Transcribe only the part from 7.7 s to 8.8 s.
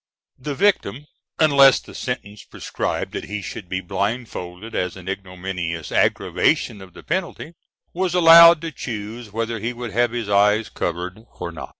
was allowed to